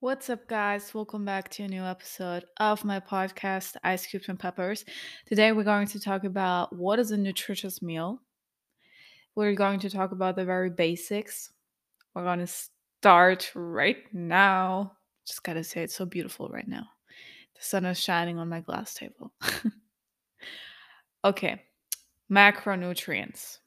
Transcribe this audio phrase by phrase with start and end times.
[0.00, 0.92] What's up, guys?
[0.92, 4.84] Welcome back to a new episode of my podcast, Ice Cubes and Peppers.
[5.24, 8.20] Today, we're going to talk about what is a nutritious meal.
[9.34, 11.50] We're going to talk about the very basics.
[12.14, 14.92] We're going to start right now.
[15.26, 16.84] Just gotta say, it's so beautiful right now.
[17.54, 19.32] The sun is shining on my glass table.
[21.24, 21.62] okay,
[22.30, 23.60] macronutrients.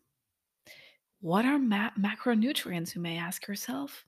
[1.21, 4.05] What are ma- macronutrients, you may ask yourself?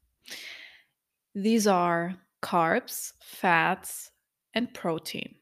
[1.33, 4.11] These are carbs, fats,
[4.53, 5.35] and protein.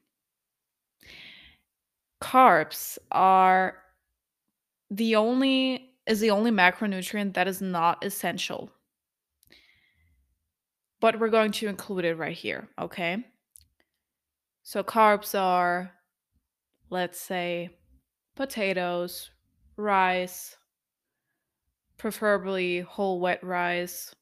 [2.21, 3.77] Carbs are
[4.91, 8.71] the only is the only macronutrient that is not essential.
[10.99, 13.23] But we're going to include it right here, okay?
[14.63, 15.91] So carbs are
[16.89, 17.69] let's say
[18.35, 19.29] potatoes,
[19.77, 20.55] rice,
[21.97, 24.13] preferably whole wet rice,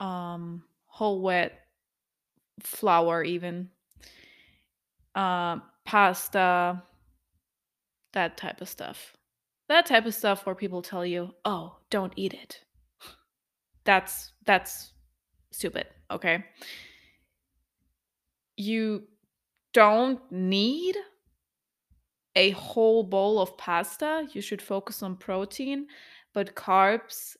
[0.00, 1.60] um, whole wet
[2.60, 3.68] flour, even
[5.14, 6.82] uh, pasta,
[8.12, 9.16] that type of stuff.
[9.68, 12.64] That type of stuff where people tell you, "Oh, don't eat it."
[13.84, 14.92] That's that's
[15.52, 16.44] stupid, okay?
[18.56, 19.04] You
[19.72, 20.96] don't need
[22.36, 24.28] a whole bowl of pasta.
[24.32, 25.86] You should focus on protein,
[26.32, 27.36] but carbs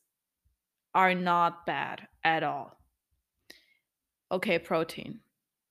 [0.94, 2.76] are not bad at all.
[4.32, 5.20] Okay, protein.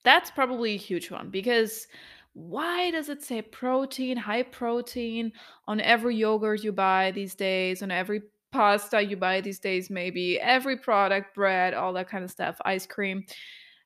[0.04, 1.88] That's probably a huge one because
[2.34, 5.32] why does it say protein, high protein
[5.68, 10.40] on every yogurt you buy these days, on every pasta you buy these days, maybe
[10.40, 13.26] every product, bread, all that kind of stuff, ice cream?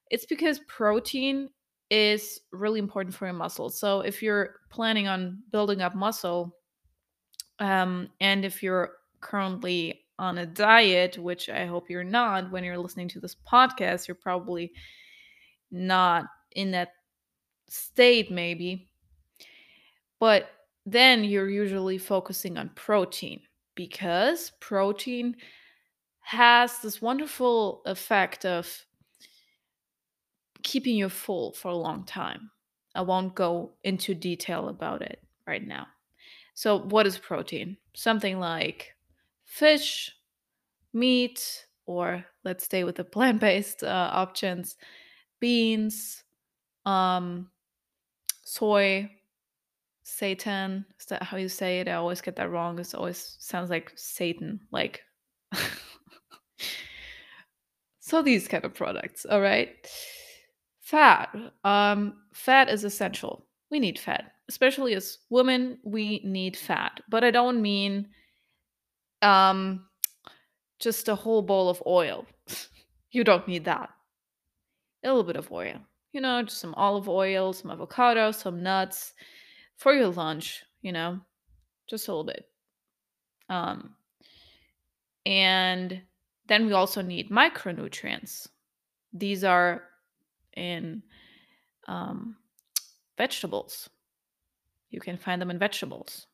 [0.10, 1.50] It's because protein
[1.90, 3.80] is really important for your muscles.
[3.80, 6.56] So if you're planning on building up muscle,
[7.60, 12.78] um, and if you're currently on a diet, which I hope you're not when you're
[12.78, 14.72] listening to this podcast, you're probably
[15.72, 16.94] not in that
[17.70, 18.90] state, maybe.
[20.20, 20.50] But
[20.86, 23.42] then you're usually focusing on protein
[23.76, 25.36] because protein
[26.20, 28.86] has this wonderful effect of
[30.62, 32.50] keeping you full for a long time.
[32.96, 35.88] I won't go into detail about it right now.
[36.54, 37.78] So, what is protein?
[37.96, 38.94] Something like
[39.44, 40.12] fish,
[40.94, 44.76] meat, or let's stay with the plant based uh, options,
[45.40, 46.24] beans,
[46.86, 47.50] um,
[48.44, 49.10] soy,
[50.06, 50.86] seitan.
[51.00, 51.88] Is that how you say it?
[51.88, 52.80] I always get that wrong.
[52.80, 55.02] It always sounds like Satan, like.
[58.00, 59.70] so these kind of products, all right.
[60.82, 61.36] Fat.
[61.64, 63.48] Um, fat is essential.
[63.72, 65.80] We need fat, especially as women.
[65.84, 68.10] We need fat, but I don't mean
[69.24, 69.86] um
[70.80, 72.26] just a whole bowl of oil.
[73.12, 73.90] you don't need that.
[75.04, 75.80] A little bit of oil.
[76.12, 79.14] You know, just some olive oil, some avocado, some nuts
[79.78, 81.20] for your lunch, you know,
[81.90, 82.46] just a little bit.
[83.50, 83.96] Um
[85.26, 86.02] and
[86.48, 88.48] then we also need micronutrients.
[89.14, 89.84] These are
[90.56, 91.04] in
[91.88, 92.36] um,
[93.18, 93.90] vegetables.
[94.90, 96.28] You can find them in vegetables.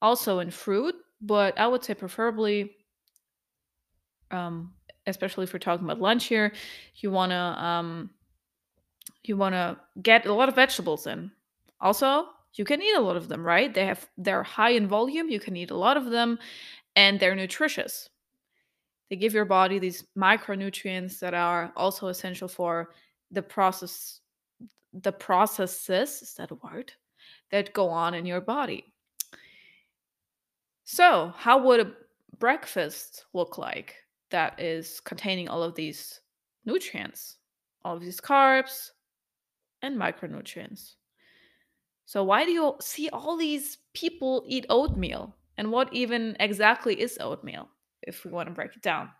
[0.00, 2.72] Also in fruit, but I would say preferably
[4.30, 4.72] um,
[5.08, 6.52] especially if we're talking about lunch here,
[6.96, 8.10] you want to um,
[9.24, 11.30] you want to get a lot of vegetables in.
[11.80, 13.72] Also, you can eat a lot of them, right?
[13.72, 15.28] They have they're high in volume.
[15.28, 16.38] You can eat a lot of them,
[16.96, 18.08] and they're nutritious.
[19.10, 22.90] They give your body these micronutrients that are also essential for
[23.30, 24.20] the process
[24.94, 26.92] the processes is that a word
[27.50, 28.84] that go on in your body.
[30.90, 31.92] So, how would a
[32.38, 33.96] breakfast look like?
[34.30, 36.20] that is containing all of these
[36.64, 37.36] nutrients,
[37.84, 38.90] all of these carbs
[39.82, 40.94] and micronutrients.
[42.04, 45.34] So, why do you see all these people eat oatmeal?
[45.56, 47.68] And what even exactly is oatmeal,
[48.02, 49.10] if we want to break it down?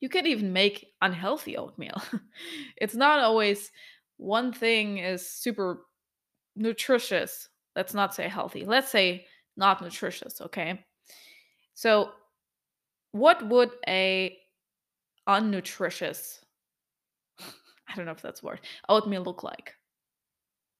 [0.00, 2.02] You can even make unhealthy oatmeal.
[2.76, 3.70] it's not always
[4.16, 5.82] one thing is super
[6.56, 7.48] nutritious.
[7.76, 8.64] Let's not say healthy.
[8.64, 9.26] Let's say
[9.56, 10.84] not nutritious, okay?
[11.74, 12.10] So,
[13.12, 14.38] what would a
[15.26, 16.40] unnutritious
[17.38, 19.74] I don't know if that's word oatmeal look like?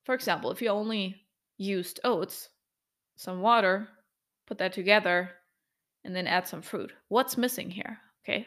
[0.05, 1.17] For example, if you only
[1.59, 2.49] used oats,
[3.17, 3.89] some water,
[4.47, 5.31] put that together,
[6.05, 6.93] and then add some fruit.
[7.09, 7.99] What's missing here?
[8.25, 8.47] Okay.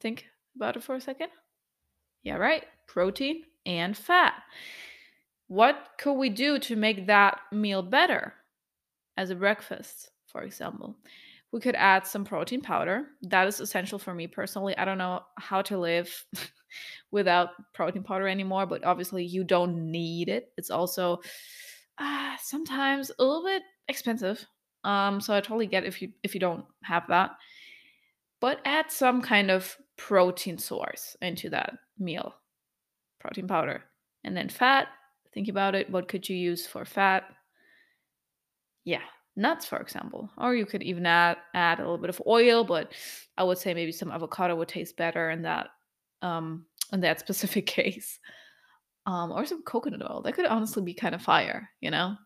[0.00, 0.26] Think
[0.56, 1.28] about it for a second.
[2.22, 2.64] Yeah, right.
[2.86, 4.34] Protein and fat.
[5.48, 8.34] What could we do to make that meal better
[9.16, 10.96] as a breakfast, for example?
[11.52, 13.08] we could add some protein powder.
[13.22, 14.76] That is essential for me personally.
[14.76, 16.24] I don't know how to live
[17.10, 20.50] without protein powder anymore, but obviously you don't need it.
[20.56, 21.20] It's also
[21.98, 24.44] uh, sometimes a little bit expensive.
[24.82, 27.32] Um, so I totally get if you if you don't have that.
[28.40, 32.34] But add some kind of protein source into that meal.
[33.20, 33.84] Protein powder.
[34.24, 34.88] And then fat.
[35.32, 35.90] Think about it.
[35.90, 37.24] What could you use for fat?
[38.84, 39.02] Yeah,
[39.36, 40.30] nuts, for example.
[40.38, 42.92] Or you could even add add a little bit of oil, but
[43.36, 45.68] I would say maybe some avocado would taste better in that
[46.22, 48.18] um in that specific case.
[49.06, 50.22] Um, or some coconut oil.
[50.22, 52.16] That could honestly be kind of fire, you know?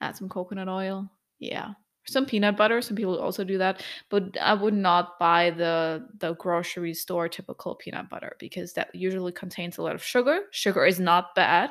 [0.00, 1.10] Add some coconut oil.
[1.38, 1.72] Yeah.
[2.06, 2.80] Some peanut butter.
[2.80, 3.82] Some people also do that.
[4.10, 9.32] But I would not buy the the grocery store typical peanut butter because that usually
[9.32, 10.40] contains a lot of sugar.
[10.52, 11.70] Sugar is not bad.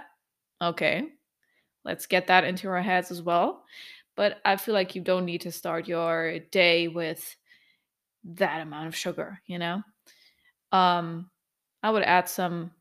[0.62, 1.04] Okay.
[1.86, 3.64] Let's get that into our heads as well.
[4.18, 7.38] But I feel like you don't need to start your day with
[8.26, 9.84] that amount of sugar, you know?
[10.74, 11.30] Um,
[11.84, 12.72] I would add some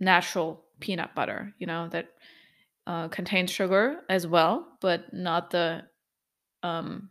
[0.00, 2.08] natural peanut butter, you know, that
[2.86, 5.84] uh, contains sugar as well, but not the
[6.62, 7.10] um,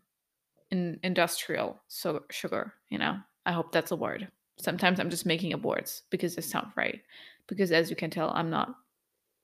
[0.72, 3.18] in industrial so sugar, you know.
[3.46, 4.28] I hope that's a word.
[4.58, 7.02] Sometimes I'm just making up words because they sound right.
[7.48, 8.74] Because as you can tell, I'm not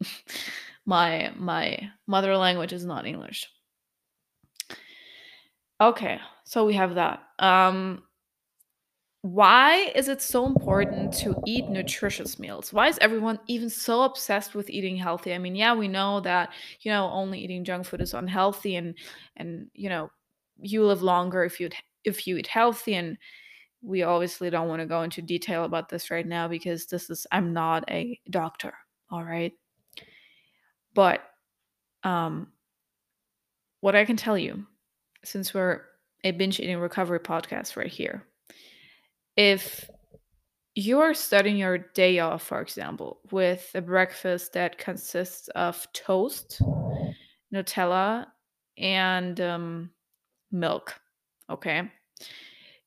[0.86, 3.48] my my mother language is not English.
[5.81, 7.24] Okay, so we have that.
[7.39, 8.04] Um
[9.24, 12.74] why is it so important to eat nutritious meals?
[12.74, 15.33] Why is everyone even so obsessed with eating healthy?
[15.33, 16.51] I mean, yeah, we know that,
[16.81, 18.95] you know, only eating junk food is unhealthy and
[19.38, 20.10] and you know,
[20.60, 21.69] you live longer if you
[22.04, 23.18] if you eat healthy and
[23.84, 27.27] we obviously don't want to go into detail about this right now because this is
[27.31, 28.74] I'm not a doctor,
[29.12, 29.54] all right?
[30.94, 31.22] But
[32.04, 32.51] um
[33.81, 34.66] what I can tell you
[35.24, 35.82] since we're
[36.24, 38.24] a binge eating recovery podcast right here.
[39.36, 39.90] If
[40.76, 46.62] you're starting your day off, for example, with a breakfast that consists of toast,
[47.54, 48.28] Nutella,
[48.78, 49.90] and um,
[50.52, 51.00] milk,
[51.50, 51.92] okay,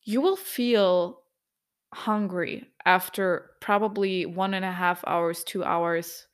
[0.02, 1.22] you will feel
[1.92, 6.26] hungry after probably one and a half hours, two hours,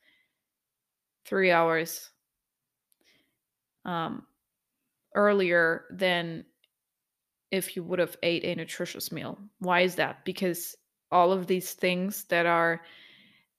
[1.25, 2.09] three hours
[3.85, 4.25] um,
[5.15, 6.45] earlier than
[7.51, 9.37] if you would have ate a nutritious meal.
[9.59, 10.23] Why is that?
[10.25, 10.75] Because
[11.11, 12.81] all of these things that are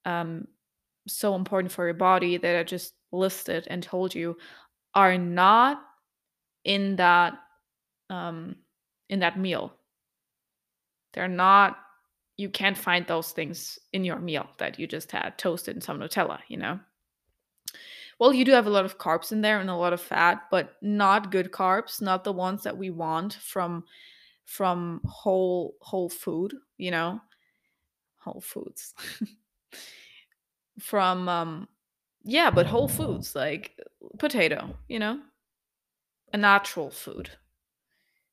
[0.05, 0.47] um,
[1.07, 4.37] so important for your body that I just listed and told you
[4.95, 5.81] are not
[6.63, 7.35] in that
[8.09, 8.55] um,
[9.09, 9.73] in that meal.
[11.13, 11.77] They're not.
[12.37, 15.99] You can't find those things in your meal that you just had toasted and some
[15.99, 16.39] Nutella.
[16.47, 16.79] You know.
[18.23, 20.43] Well, you do have a lot of carbs in there and a lot of fat,
[20.49, 23.83] but not good carbs, not the ones that we want from
[24.45, 27.19] from whole whole food, you know,
[28.15, 28.93] whole foods.
[30.79, 31.67] from um
[32.23, 33.77] yeah, but whole foods like
[34.19, 35.19] potato, you know,
[36.31, 37.29] a natural food.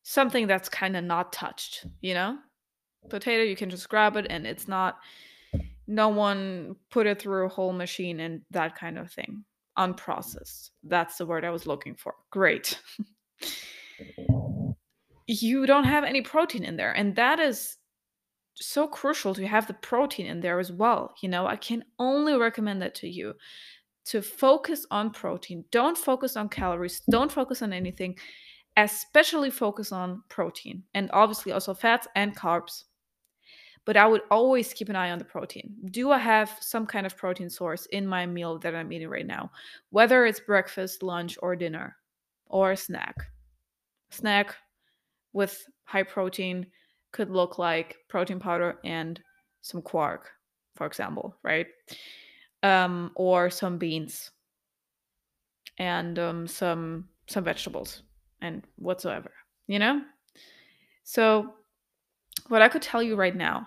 [0.04, 2.38] Something that's kind of not touched, you know?
[3.08, 5.00] Potato, you can just grab it and it's not
[5.88, 9.44] no one put it through a whole machine and that kind of thing
[9.80, 10.70] unprocessed.
[10.84, 12.14] That's the word I was looking for.
[12.30, 12.78] Great.
[15.26, 16.92] you don't have any protein in there.
[16.92, 17.78] And that is
[18.54, 21.14] so crucial to have the protein in there as well.
[21.22, 23.34] You know, I can only recommend that to you
[24.06, 25.64] to focus on protein.
[25.70, 27.00] Don't focus on calories.
[27.10, 28.18] Don't focus on anything.
[28.76, 32.84] Especially focus on protein and obviously also fats and carbs
[33.84, 35.74] but I would always keep an eye on the protein.
[35.90, 39.26] Do I have some kind of protein source in my meal that I'm eating right
[39.26, 39.50] now?
[39.90, 41.96] Whether it's breakfast, lunch, or dinner,
[42.46, 43.16] or snack.
[44.10, 44.56] Snack
[45.32, 46.66] with high protein
[47.12, 49.20] could look like protein powder and
[49.62, 50.30] some quark,
[50.76, 51.66] for example, right?
[52.62, 54.30] Um, or some beans
[55.78, 58.02] and um, some some vegetables
[58.42, 59.30] and whatsoever,
[59.66, 60.02] you know.
[61.04, 61.54] So,
[62.50, 63.66] what I could tell you right now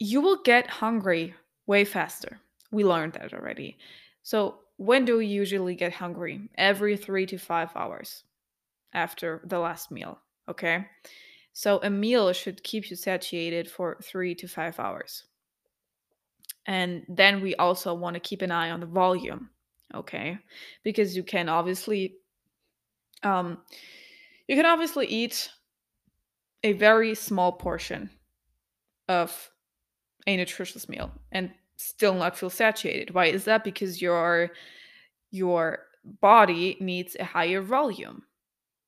[0.00, 1.34] you will get hungry
[1.66, 2.40] way faster.
[2.72, 3.76] We learned that already.
[4.22, 6.48] So, when do we usually get hungry?
[6.56, 8.24] Every three to five hours
[8.94, 10.18] after the last meal.
[10.48, 10.86] Okay.
[11.52, 15.24] So, a meal should keep you satiated for three to five hours.
[16.66, 19.50] And then we also want to keep an eye on the volume.
[19.94, 20.38] Okay.
[20.82, 22.16] Because you can obviously,
[23.22, 23.58] um,
[24.48, 25.50] you can obviously eat
[26.62, 28.10] a very small portion
[29.08, 29.50] of
[30.26, 33.14] a nutritious meal and still not feel satiated.
[33.14, 33.64] Why is that?
[33.64, 34.50] Because your
[35.30, 35.80] your
[36.20, 38.22] body needs a higher volume.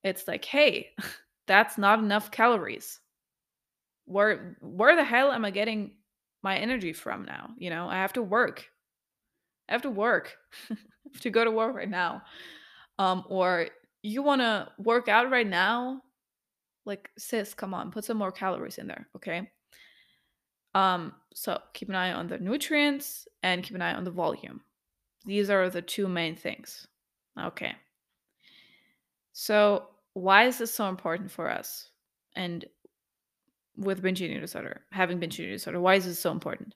[0.05, 0.91] It's like, hey,
[1.47, 3.01] that's not enough calories.
[4.05, 5.93] Where where the hell am I getting
[6.43, 7.51] my energy from now?
[7.57, 8.69] You know, I have to work.
[9.69, 10.37] I have to work.
[11.13, 12.23] Have to go to work right now.
[12.99, 13.69] Um, or
[14.03, 16.01] you want to work out right now?
[16.85, 19.51] Like, sis, come on, put some more calories in there, okay?
[20.75, 24.63] Um, so keep an eye on the nutrients and keep an eye on the volume.
[25.25, 26.87] These are the two main things.
[27.41, 27.75] Okay.
[29.33, 31.89] So, why is this so important for us?
[32.37, 32.65] And
[33.77, 36.75] with binge eating disorder, having binge eating disorder, why is this so important?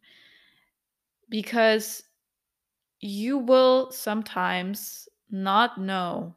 [1.28, 2.02] Because
[3.00, 6.34] you will sometimes not know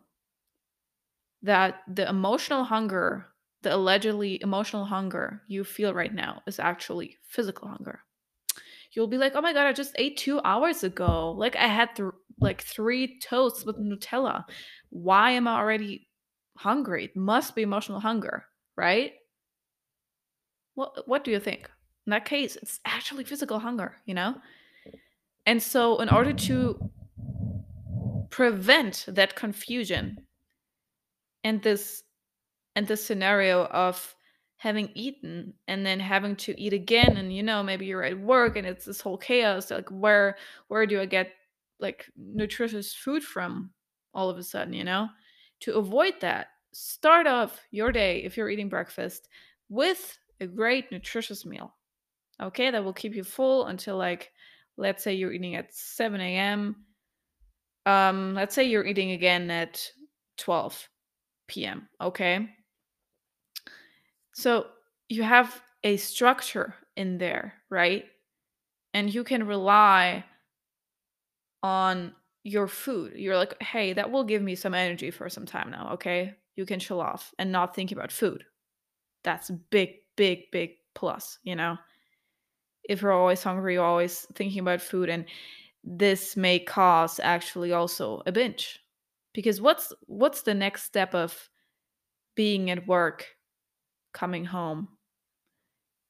[1.42, 3.28] that the emotional hunger,
[3.62, 8.02] the allegedly emotional hunger you feel right now is actually physical hunger.
[8.94, 11.32] You'll be like, "Oh my god, I just ate 2 hours ago.
[11.32, 14.46] Like I had th- like 3 toasts with Nutella.
[14.90, 16.08] Why am I already
[16.58, 17.06] hungry?
[17.06, 19.14] It must be emotional hunger, right?"
[20.76, 21.70] What what do you think?
[22.08, 24.36] In that case, it's actually physical hunger, you know?
[25.46, 26.92] And so in order to
[28.30, 30.26] prevent that confusion
[31.44, 32.04] and this
[32.80, 34.16] and this scenario of
[34.56, 38.56] having eaten and then having to eat again and you know maybe you're at work
[38.56, 40.38] and it's this whole chaos like where
[40.70, 41.32] where do i get
[41.82, 43.70] like nutritious food from
[44.14, 45.10] all of a sudden you know?
[45.62, 49.28] To avoid that start off your day if you're eating breakfast
[49.68, 51.76] with a great nutritious meal
[52.42, 52.72] okay?
[52.72, 54.32] That will keep you full until like
[54.78, 56.78] let's say you're eating at 7 a.m
[57.86, 59.86] um let's say you're eating again at
[60.38, 60.88] 12
[61.50, 62.48] p.m okay
[64.40, 64.68] so
[65.10, 68.06] you have a structure in there right?
[68.94, 70.26] And you can rely
[71.62, 73.14] on your food.
[73.16, 76.36] You're like hey that will give me some energy for some time now okay?
[76.56, 78.44] You can chill off and not think about food.
[79.24, 81.78] That's big big big plus you know?
[82.84, 85.26] If you're always hungry you're always thinking about food and
[85.84, 88.80] this may cause actually also a binge.
[89.34, 91.50] Because what's what's the next step of
[92.36, 93.28] being at work
[94.14, 94.88] coming home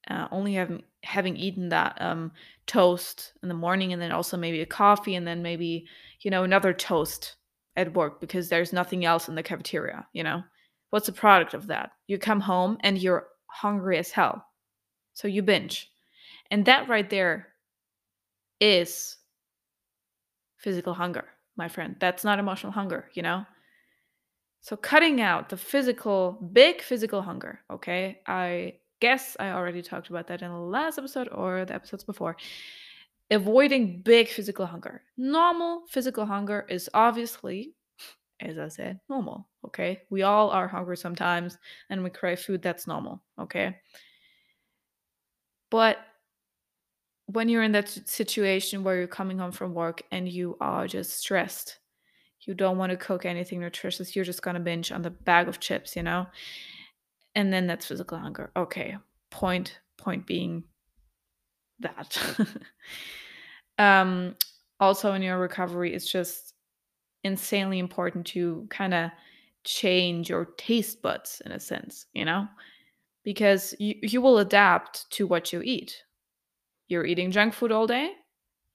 [0.09, 2.31] uh, only having having eaten that um,
[2.67, 5.85] toast in the morning and then also maybe a coffee and then maybe
[6.21, 7.35] you know another toast
[7.75, 10.43] at work because there's nothing else in the cafeteria you know
[10.89, 14.45] what's the product of that you come home and you're hungry as hell
[15.13, 15.89] so you binge
[16.51, 17.47] and that right there
[18.59, 19.17] is
[20.57, 21.25] physical hunger,
[21.55, 21.95] my friend.
[21.99, 23.45] That's not emotional hunger, you know?
[24.61, 28.19] So cutting out the physical, big physical hunger, okay?
[28.27, 32.35] I guess I already talked about that in the last episode or the episodes before.
[33.31, 35.03] Avoiding big physical hunger.
[35.17, 37.73] Normal physical hunger is obviously,
[38.41, 40.01] as I said, normal, okay?
[40.09, 41.57] We all are hungry sometimes
[41.89, 43.77] and we crave food, that's normal, okay?
[45.69, 45.97] But
[47.27, 51.19] when you're in that situation where you're coming home from work and you are just
[51.19, 51.77] stressed,
[52.49, 55.59] you don't want to cook anything nutritious, you're just gonna binge on the bag of
[55.59, 56.27] chips, you know?
[57.35, 58.51] And then that's physical hunger.
[58.57, 58.97] Okay.
[59.29, 60.63] Point point being
[61.79, 62.17] that.
[63.77, 64.35] um
[64.79, 66.53] also in your recovery, it's just
[67.23, 69.11] insanely important to kind of
[69.63, 72.47] change your taste buds in a sense, you know?
[73.23, 76.03] Because you, you will adapt to what you eat
[76.89, 78.11] you're eating junk food all day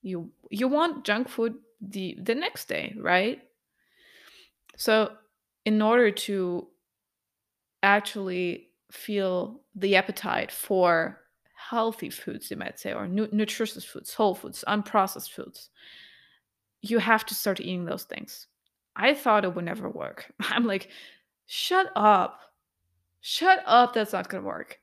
[0.00, 3.42] you you want junk food the the next day right
[4.76, 5.12] so
[5.64, 6.66] in order to
[7.82, 11.20] actually feel the appetite for
[11.54, 15.70] healthy foods you might say or nu- nutritious foods whole foods unprocessed foods
[16.82, 18.46] you have to start eating those things
[18.96, 20.88] i thought it would never work i'm like
[21.46, 22.40] shut up
[23.20, 24.78] shut up that's not gonna work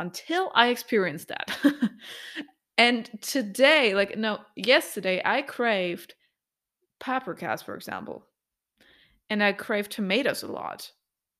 [0.00, 1.58] until I experienced that.
[2.78, 6.14] and today, like, no, yesterday, I craved
[7.00, 8.24] paprikas, for example.
[9.30, 10.90] And I crave tomatoes a lot.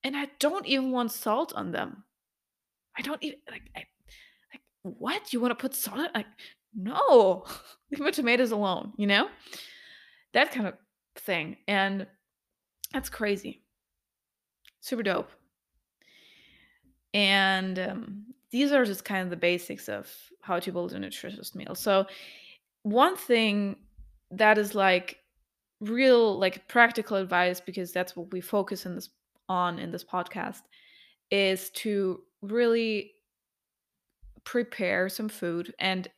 [0.02, 2.04] And I don't even want salt on them.
[2.96, 3.80] I don't even, like, I,
[4.52, 5.32] like what?
[5.32, 6.08] You want to put salt on?
[6.14, 6.26] Like,
[6.74, 7.44] no,
[7.90, 9.28] leave my tomatoes alone, you know?
[10.32, 10.74] That kind of
[11.16, 11.58] thing.
[11.66, 12.06] And
[12.92, 13.62] that's crazy.
[14.80, 15.30] Super dope.
[17.12, 20.08] And um, these are just kind of the basics of
[20.42, 21.74] how to build a nutritious meal.
[21.74, 22.06] So,
[22.82, 23.76] one thing
[24.30, 25.18] that is like
[25.80, 29.10] real, like practical advice, because that's what we focus in this
[29.48, 30.62] on in this podcast,
[31.30, 33.12] is to really
[34.44, 35.74] prepare some food.
[35.78, 36.08] And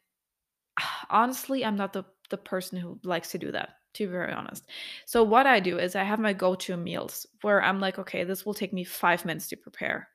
[1.10, 3.76] honestly, I'm not the the person who likes to do that.
[3.94, 4.66] to be very honest.
[5.04, 8.46] So what I do is I have my go-to meals where I'm like, okay, this
[8.46, 10.08] will take me five minutes to prepare.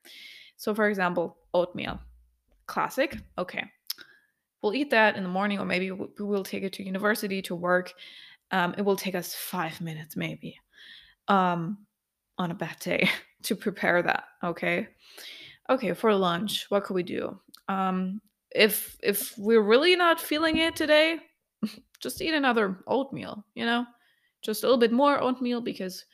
[0.56, 2.00] So for example, oatmeal.
[2.66, 3.18] Classic.
[3.38, 3.64] Okay.
[4.62, 7.54] We'll eat that in the morning, or maybe we will take it to university to
[7.56, 7.94] work.
[8.52, 10.58] Um, it will take us five minutes, maybe,
[11.28, 11.80] um,
[12.38, 13.10] on a bad day
[13.44, 14.26] to prepare that.
[14.44, 14.88] Okay.
[15.70, 15.94] Okay.
[15.94, 17.40] For lunch, what could we do?
[17.68, 21.20] Um, if if we're really not feeling it today,
[22.00, 23.86] just eat another oatmeal, you know?
[24.42, 26.06] Just a little bit more oatmeal because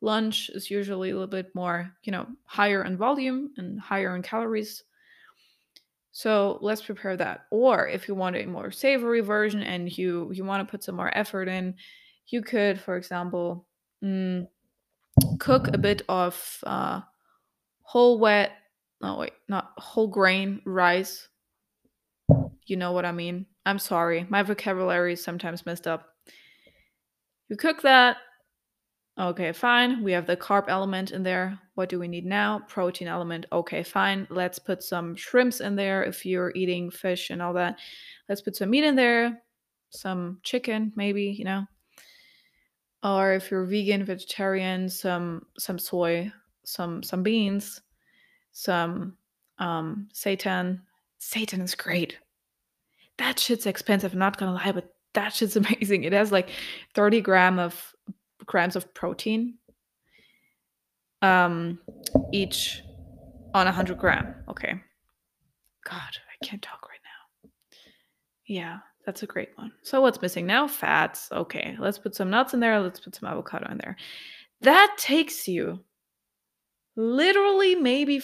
[0.00, 4.22] lunch is usually a little bit more, you know, higher in volume and higher in
[4.22, 4.84] calories.
[6.12, 7.46] So let's prepare that.
[7.50, 10.96] Or if you want a more savory version and you you want to put some
[10.96, 11.74] more effort in,
[12.26, 13.66] you could, for example,
[14.02, 14.46] mm,
[15.38, 17.00] cook a bit of uh,
[17.82, 18.52] whole wet.
[19.00, 21.28] No wait, not whole grain rice.
[22.66, 23.46] You know what I mean?
[23.64, 26.06] I'm sorry, my vocabulary is sometimes messed up.
[27.48, 28.18] You cook that.
[29.20, 30.02] Okay, fine.
[30.02, 31.58] We have the carb element in there.
[31.74, 32.62] What do we need now?
[32.68, 33.44] Protein element.
[33.52, 34.26] Okay, fine.
[34.30, 37.78] Let's put some shrimps in there if you're eating fish and all that.
[38.28, 39.42] Let's put some meat in there,
[39.90, 41.66] some chicken, maybe, you know.
[43.02, 46.32] Or if you're vegan, vegetarian, some some soy,
[46.64, 47.82] some some beans,
[48.52, 49.16] some
[49.58, 50.80] um seitan.
[51.20, 52.18] Seitan is great
[53.20, 54.12] that shit's expensive.
[54.14, 56.04] I'm not gonna lie, but that shit's amazing.
[56.04, 56.50] It has like
[56.94, 57.94] 30 gram of
[58.46, 59.54] grams of protein
[61.22, 61.78] um
[62.32, 62.82] each
[63.54, 64.34] on a 100 gram.
[64.48, 64.74] Okay.
[65.84, 67.50] God, I can't talk right now.
[68.46, 69.72] Yeah, that's a great one.
[69.82, 70.68] So what's missing now?
[70.68, 71.28] Fats.
[71.32, 72.80] Okay, let's put some nuts in there.
[72.80, 73.96] Let's put some avocado in there.
[74.60, 75.80] That takes you
[76.96, 78.22] literally maybe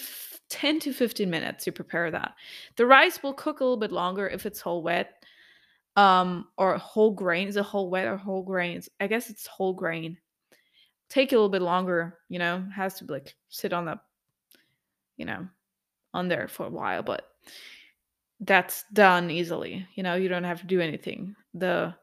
[0.49, 2.35] 10 to 15 minutes to prepare that.
[2.75, 5.16] The rice will cook a little bit longer if it's whole wet.
[5.97, 7.49] Um, or whole grain.
[7.49, 8.87] Is it whole wheat or whole grains?
[8.99, 10.17] I guess it's whole grain.
[11.09, 13.99] Take a little bit longer, you know, has to like sit on the,
[15.17, 15.47] you know,
[16.13, 17.27] on there for a while, but
[18.41, 19.85] that's done easily.
[19.95, 21.35] You know, you don't have to do anything.
[21.53, 21.93] The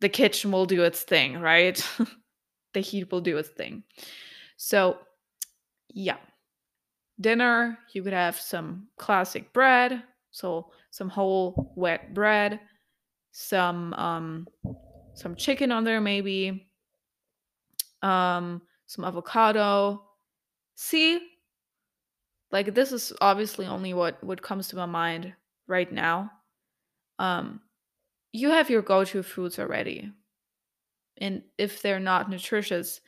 [0.00, 1.84] the kitchen will do its thing, right?
[2.72, 3.82] the heat will do its thing.
[4.56, 4.98] So,
[5.88, 6.18] yeah
[7.20, 12.60] dinner, you could have some classic bread, so some whole wet bread,
[13.40, 14.48] some um
[15.14, 16.66] some chicken on there maybe,
[18.02, 20.02] um some avocado.
[20.74, 21.20] See?
[22.50, 25.34] Like this is obviously only what what comes to my mind
[25.68, 26.32] right now.
[27.20, 27.60] Um
[28.32, 30.12] you have your go-to foods already.
[31.18, 33.00] And if they're not nutritious,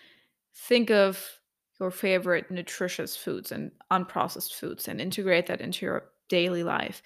[0.55, 1.41] think of
[1.81, 7.03] your favorite nutritious foods and unprocessed foods and integrate that into your daily life.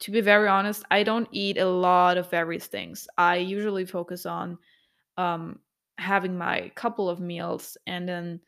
[0.00, 3.08] To be very honest, I don't eat a lot of various things.
[3.16, 4.58] I usually focus on
[5.16, 5.60] um,
[5.98, 8.40] having my couple of meals and then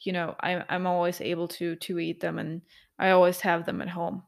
[0.00, 2.62] you know I, i'm always able to to eat them and
[2.98, 4.24] i always have them at home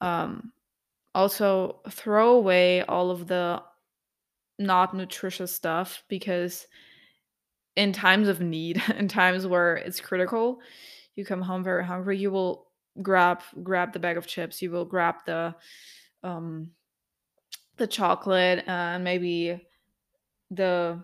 [0.00, 0.52] um
[1.14, 3.62] also throw away all of the
[4.58, 6.66] not nutritious stuff because
[7.76, 10.60] in times of need, in times where it's critical,
[11.14, 12.65] you come home very hungry, you will
[13.02, 15.54] grab grab the bag of chips, you will grab the
[16.22, 16.70] um
[17.76, 19.60] the chocolate and maybe
[20.50, 21.02] the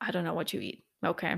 [0.00, 0.84] I don't know what you eat.
[1.04, 1.36] Okay.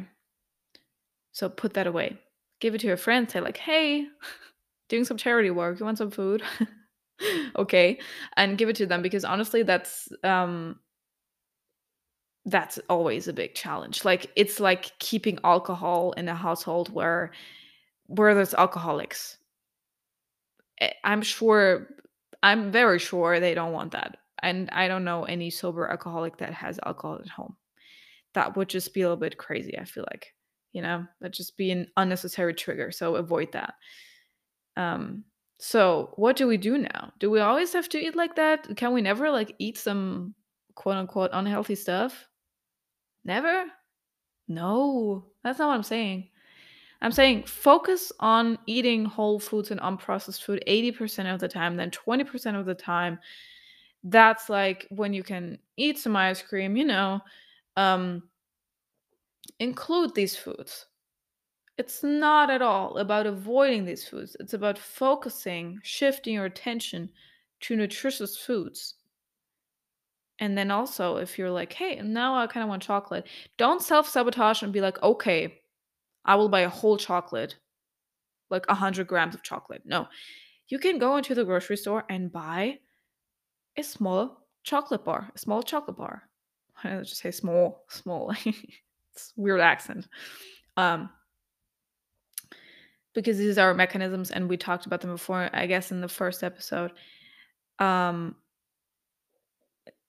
[1.33, 2.19] So put that away.
[2.61, 3.31] Give it to your friend.
[3.31, 4.07] Say like, "Hey,
[4.89, 5.79] doing some charity work.
[5.79, 6.43] You want some food?"
[7.57, 7.99] okay,
[8.37, 10.81] and give it to them because honestly, that's um
[12.47, 14.05] that's always a big challenge.
[14.05, 17.33] Like it's like keeping alcohol in a household where
[18.07, 19.39] where there's alcoholics.
[20.81, 21.89] Eh, I'm sure
[22.43, 24.19] I'm very sure they don't want that.
[24.43, 27.57] And I don't know any sober alcoholic that has alcohol at home.
[28.35, 30.35] That would just be a little bit crazy, I feel like.
[30.73, 32.91] You know, that just be an unnecessary trigger.
[32.91, 33.75] So avoid that.
[34.77, 35.25] Um
[35.59, 37.13] so what do we do now?
[37.19, 38.77] Do we always have to eat like that?
[38.77, 40.35] Can we never like eat some
[40.75, 42.29] quote unquote unhealthy stuff?
[43.25, 43.65] Never?
[44.49, 46.29] No, that's not what I'm saying.
[47.03, 51.91] I'm saying focus on eating whole foods and unprocessed food 80% of the time, then
[51.91, 53.19] 20% of the time.
[54.05, 57.21] That's like when you can eat some ice cream, you know,
[57.77, 58.23] um,
[59.59, 60.87] include these foods.
[61.79, 64.37] It's not at all about avoiding these foods.
[64.41, 67.11] It's about focusing, shifting your attention
[67.61, 68.95] to nutritious foods.
[70.39, 74.09] And then also, if you're like, hey, now I kind of want chocolate, don't self
[74.09, 75.61] sabotage and be like, okay,
[76.27, 77.57] I will buy a whole chocolate,
[78.51, 79.83] like 100 grams of chocolate.
[79.87, 80.09] No,
[80.69, 82.81] you can go into the grocery store and buy
[83.77, 86.25] a small chocolate bar, a small chocolate bar.
[86.85, 88.35] I just say small, small.
[88.45, 90.09] it's weird accent.
[90.77, 91.09] Um,
[93.15, 95.49] because these are mechanisms, and we talked about them before.
[95.53, 96.93] I guess in the first episode.
[97.79, 98.35] Um,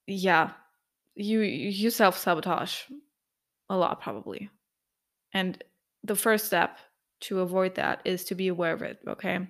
[0.06, 0.50] yeah,
[1.14, 2.82] you you self sabotage
[3.70, 4.50] a lot probably,
[5.32, 5.62] and
[6.04, 6.78] the first step
[7.20, 8.98] to avoid that is to be aware of it.
[9.06, 9.46] Okay,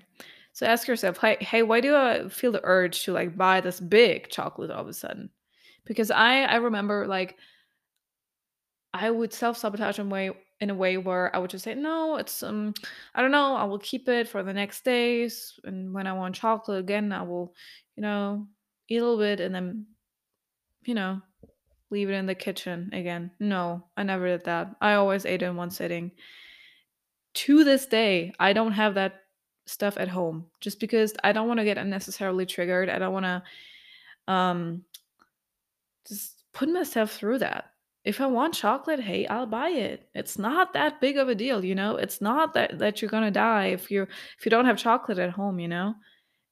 [0.53, 3.81] so ask yourself, hey, hey, why do I feel the urge to like buy this
[3.81, 5.31] big chocolate all of a sudden?
[5.85, 7.37] Because I I remember like
[8.95, 10.31] I would self sabotage in way
[10.61, 12.75] in a way where I would just say, no, it's um
[13.15, 16.35] I don't know, I will keep it for the next days, and when I want
[16.35, 17.55] chocolate again, I will,
[17.97, 18.49] you know,
[18.89, 19.87] eat a little bit and then,
[20.85, 21.21] you know,
[21.91, 23.31] leave it in the kitchen again.
[23.41, 24.77] No, I never did that.
[24.81, 26.13] I always ate in one sitting.
[27.35, 29.23] To this day, I don't have that
[29.67, 32.89] stuff at home just because I don't want to get unnecessarily triggered.
[32.89, 34.85] I don't want to um
[36.07, 37.73] just put myself through that.
[38.05, 40.09] If I want chocolate, hey, I'll buy it.
[40.15, 41.97] It's not that big of a deal, you know?
[41.97, 45.19] It's not that that you're going to die if you if you don't have chocolate
[45.19, 45.95] at home, you know?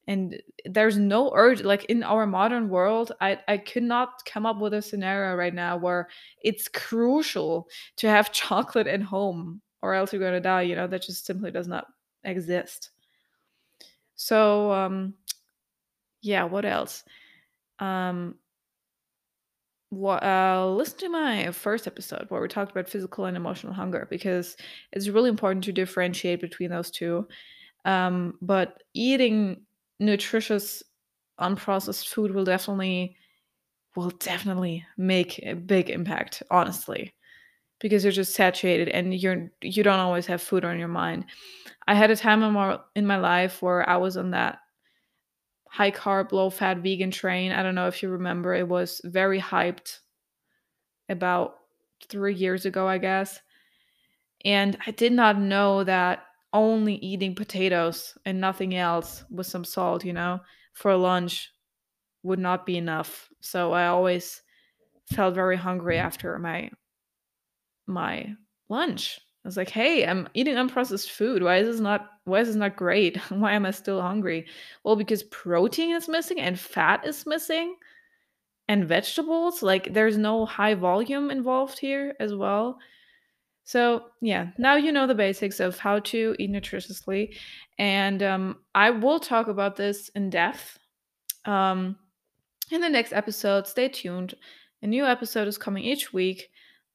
[0.07, 4.59] And there's no urge like in our modern world, I I could not come up
[4.59, 6.07] with a scenario right now where
[6.41, 7.67] it's crucial
[7.97, 10.87] to have chocolate at home or else you're going to die, you know?
[10.87, 11.87] That just simply does not
[12.23, 12.91] exist.
[14.15, 15.13] So, um
[16.21, 17.03] yeah, what else?
[17.79, 18.35] Um
[19.89, 24.05] what uh listen to my first episode where we talked about physical and emotional hunger
[24.09, 24.57] because
[24.91, 27.25] it's really important to differentiate between those two
[27.85, 29.61] um but eating
[29.99, 30.83] nutritious
[31.39, 33.15] unprocessed food will definitely
[33.95, 37.13] will definitely make a big impact honestly
[37.79, 41.25] because you're just saturated and you're you don't always have food on your mind
[41.87, 44.59] i had a time in my, in my life where i was on that
[45.69, 47.51] high carb, low fat vegan train.
[47.51, 49.99] I don't know if you remember, it was very hyped
[51.09, 51.57] about
[52.09, 53.39] three years ago, I guess.
[54.45, 60.05] And I did not know that only eating potatoes and nothing else with some salt,
[60.05, 60.39] you know,
[60.73, 61.51] for lunch
[62.23, 63.29] would not be enough.
[63.41, 64.41] So I always
[65.13, 66.71] felt very hungry after my
[67.85, 68.35] my
[68.69, 69.19] lunch.
[69.43, 71.41] I was like, "Hey, I'm eating unprocessed food.
[71.43, 73.17] Why is this not why is this not great?
[73.29, 74.47] why am I still hungry?"
[74.83, 77.75] Well, because protein is missing and fat is missing
[78.67, 82.79] and vegetables, like there's no high volume involved here as well.
[83.67, 87.35] So, yeah, now you know the basics of how to eat nutritiously
[87.77, 90.79] and um, I will talk about this in depth
[91.43, 91.97] um,
[92.71, 93.67] in the next episode.
[93.67, 94.35] Stay tuned.
[94.83, 96.47] A new episode is coming each week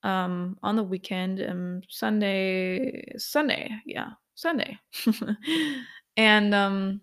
[0.03, 4.79] um, on the weekend, um, Sunday, Sunday, yeah, Sunday.
[6.17, 7.03] and um,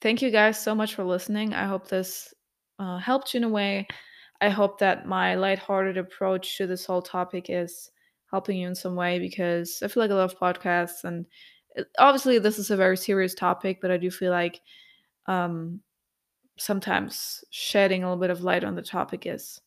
[0.00, 1.54] thank you guys so much for listening.
[1.54, 2.34] I hope this
[2.80, 3.86] uh, helped you in a way.
[4.40, 7.92] I hope that my lighthearted approach to this whole topic is
[8.34, 11.26] helping you in some way because I feel like I love podcasts and
[11.98, 14.60] obviously this is a very serious topic, but I do feel like
[15.26, 15.80] um,
[16.58, 19.60] sometimes shedding a little bit of light on the topic is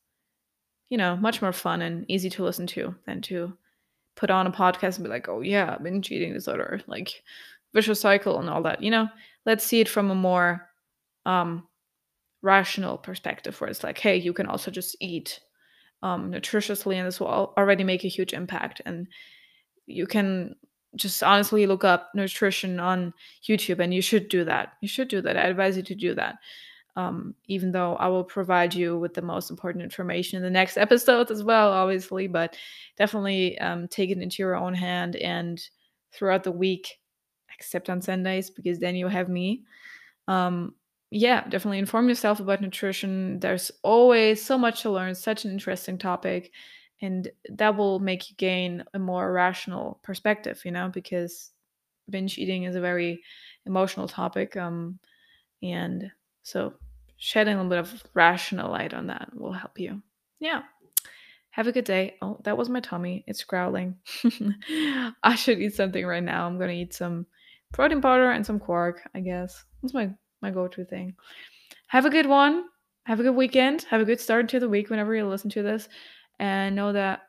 [0.90, 3.54] you know, much more fun and easy to listen to than to
[4.16, 7.24] put on a podcast and be like, oh yeah, binge eating disorder, like
[7.74, 8.82] vicious cycle and all that.
[8.82, 9.08] You know,
[9.46, 10.70] let's see it from a more
[11.26, 11.68] um,
[12.42, 15.42] rational perspective where it's like, hey, you can also just eat
[16.04, 18.82] um, nutritiously and this will already make a huge impact.
[18.86, 19.08] And
[19.86, 20.56] you can
[20.96, 23.14] just honestly look up nutrition on
[23.48, 24.74] YouTube and you should do that.
[24.82, 25.38] You should do that.
[25.38, 26.38] I advise you to do that
[26.98, 30.78] um, even though I will provide you with the most important information in the next
[30.78, 32.28] episode as well, obviously.
[32.28, 32.58] But
[32.98, 35.62] definitely um, take it into your own hand and
[36.12, 37.00] throughout the week,
[37.54, 39.64] except on Sundays, because then you have me.
[40.28, 40.74] Um,
[41.10, 43.40] yeah, definitely inform yourself about nutrition.
[43.40, 46.52] There's always so much to learn, such an interesting topic.
[47.02, 51.52] And that will make you gain a more rational perspective, you know, because
[52.10, 53.22] binge eating is a very
[53.66, 54.58] emotional topic.
[54.58, 55.00] Um,
[55.62, 56.12] and
[56.44, 56.74] so
[57.18, 60.02] shedding a little bit of rational light on that will help you.
[60.40, 60.64] Yeah.
[61.52, 62.16] Have a good day.
[62.22, 63.24] Oh, that was my tummy.
[63.28, 63.96] It's growling.
[65.24, 66.46] I should eat something right now.
[66.46, 67.26] I'm gonna eat some
[67.74, 69.66] protein powder and some quark, I guess.
[69.82, 71.16] That's my my go-to thing.
[71.88, 72.66] Have a good one.
[73.06, 73.84] Have a good weekend.
[73.90, 75.88] Have a good start to the week whenever you listen to this.
[76.40, 77.22] And know that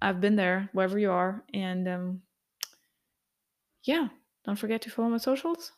[0.00, 1.44] I've been there wherever you are.
[1.52, 2.22] And um
[3.86, 4.08] yeah,
[4.44, 5.72] don't forget to follow my socials.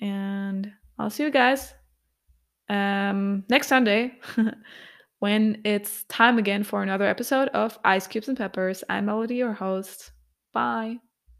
[0.00, 1.72] And I'll see you guys
[2.68, 4.18] um, next Sunday
[5.20, 8.84] when it's time again for another episode of Ice Cubes and Peppers.
[8.88, 10.10] I'm Melody, your host.
[10.52, 10.98] Bye.